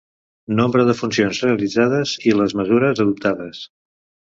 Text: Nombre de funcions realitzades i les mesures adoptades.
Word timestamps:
Nombre 0.59 0.85
de 0.87 0.95
funcions 1.01 1.41
realitzades 1.45 2.15
i 2.31 2.35
les 2.41 2.59
mesures 2.63 3.05
adoptades. 3.07 3.65